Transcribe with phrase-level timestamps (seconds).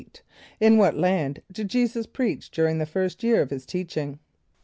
[0.35, 4.17] = In what land did J[=e]´[s+]us preach during the first year of his teaching?